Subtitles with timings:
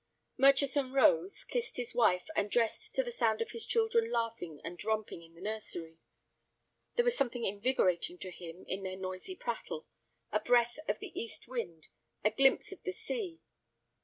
[0.35, 4.83] Murchison rose, kissed his wife, and dressed to the sound of his children laughing and
[4.83, 5.99] romping in the nursery.
[6.95, 9.85] There was something invigorating to him in their noisy prattle,
[10.31, 11.85] a breath of the east wind,
[12.23, 13.41] a glimpse of the sea.